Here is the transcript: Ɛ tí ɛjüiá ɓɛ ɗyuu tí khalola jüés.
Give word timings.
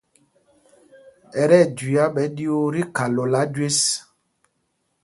Ɛ 1.41 1.43
tí 1.51 1.55
ɛjüiá 1.63 2.05
ɓɛ 2.13 2.23
ɗyuu 2.35 2.67
tí 2.73 2.81
khalola 2.95 3.41
jüés. 3.53 3.79